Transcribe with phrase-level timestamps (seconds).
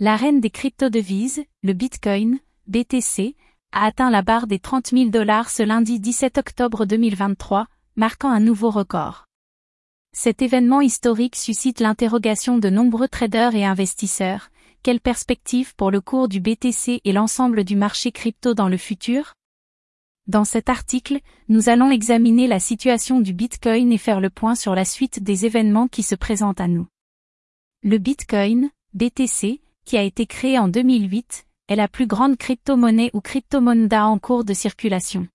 [0.00, 3.36] La reine des crypto-devises, le Bitcoin, BTC,
[3.70, 8.40] a atteint la barre des 30 000 dollars ce lundi 17 octobre 2023, marquant un
[8.40, 9.26] nouveau record.
[10.12, 14.50] Cet événement historique suscite l'interrogation de nombreux traders et investisseurs.
[14.82, 19.34] Quelle perspective pour le cours du BTC et l'ensemble du marché crypto dans le futur?
[20.26, 24.74] Dans cet article, nous allons examiner la situation du Bitcoin et faire le point sur
[24.74, 26.88] la suite des événements qui se présentent à nous.
[27.84, 33.20] Le Bitcoin, BTC, qui a été créée en 2008, est la plus grande crypto-monnaie ou
[33.20, 35.28] crypto-moneda en cours de circulation.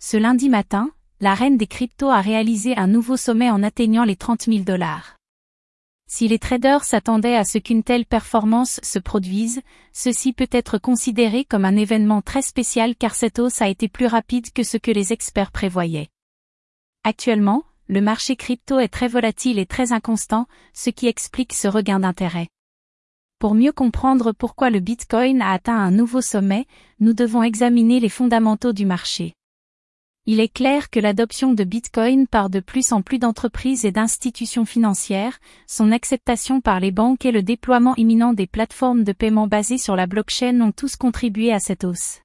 [0.00, 0.90] Ce lundi matin,
[1.20, 5.16] la reine des cryptos a réalisé un nouveau sommet en atteignant les 30 000 dollars.
[6.10, 9.60] Si les traders s'attendaient à ce qu'une telle performance se produise,
[9.92, 14.06] ceci peut être considéré comme un événement très spécial car cette hausse a été plus
[14.06, 16.08] rapide que ce que les experts prévoyaient.
[17.04, 22.00] Actuellement, le marché crypto est très volatile et très inconstant, ce qui explique ce regain
[22.00, 22.48] d'intérêt.
[23.38, 26.66] Pour mieux comprendre pourquoi le Bitcoin a atteint un nouveau sommet,
[26.98, 29.34] nous devons examiner les fondamentaux du marché.
[30.26, 34.64] Il est clair que l'adoption de Bitcoin par de plus en plus d'entreprises et d'institutions
[34.64, 39.78] financières, son acceptation par les banques et le déploiement imminent des plateformes de paiement basées
[39.78, 42.18] sur la blockchain ont tous contribué à cette hausse.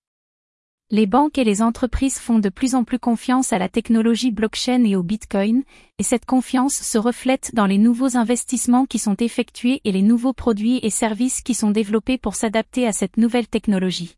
[0.94, 4.84] Les banques et les entreprises font de plus en plus confiance à la technologie blockchain
[4.84, 5.64] et au Bitcoin,
[5.98, 10.34] et cette confiance se reflète dans les nouveaux investissements qui sont effectués et les nouveaux
[10.34, 14.18] produits et services qui sont développés pour s'adapter à cette nouvelle technologie.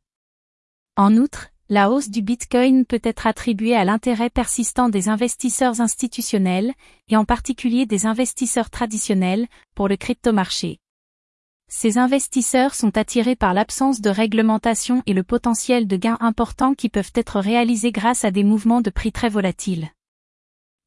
[0.98, 6.74] En outre, la hausse du Bitcoin peut être attribuée à l'intérêt persistant des investisseurs institutionnels,
[7.08, 10.80] et en particulier des investisseurs traditionnels, pour le cryptomarché.
[11.68, 16.90] Ces investisseurs sont attirés par l'absence de réglementation et le potentiel de gains importants qui
[16.90, 19.90] peuvent être réalisés grâce à des mouvements de prix très volatiles.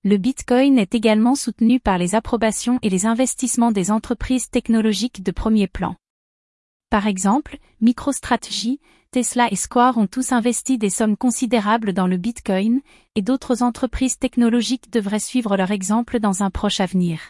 [0.04, 5.32] Le Bitcoin est également soutenu par les approbations et les investissements des entreprises technologiques de
[5.32, 5.96] premier plan.
[6.88, 12.80] Par exemple, MicroStrategy, Tesla et Square ont tous investi des sommes considérables dans le Bitcoin,
[13.16, 17.20] et d'autres entreprises technologiques devraient suivre leur exemple dans un proche avenir.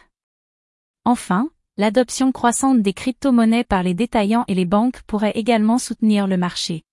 [1.05, 1.49] Enfin,
[1.79, 6.83] l'adoption croissante des crypto-monnaies par les détaillants et les banques pourrait également soutenir le marché.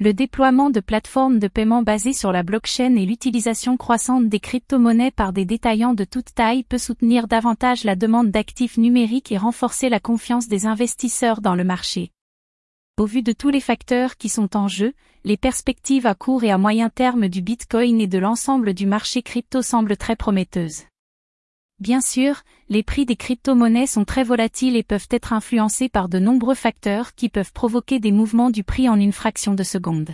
[0.00, 5.12] Le déploiement de plateformes de paiement basées sur la blockchain et l'utilisation croissante des crypto-monnaies
[5.12, 9.88] par des détaillants de toute taille peut soutenir davantage la demande d'actifs numériques et renforcer
[9.88, 12.10] la confiance des investisseurs dans le marché.
[12.98, 16.50] Au vu de tous les facteurs qui sont en jeu, les perspectives à court et
[16.50, 20.86] à moyen terme du Bitcoin et de l'ensemble du marché crypto semblent très prometteuses.
[21.82, 26.20] Bien sûr, les prix des crypto-monnaies sont très volatiles et peuvent être influencés par de
[26.20, 30.10] nombreux facteurs qui peuvent provoquer des mouvements du prix en une fraction de seconde.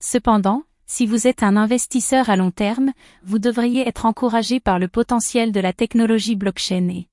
[0.00, 2.92] Cependant, si vous êtes un investisseur à long terme,
[3.24, 7.08] vous devriez être encouragé par le potentiel de la technologie blockchain et,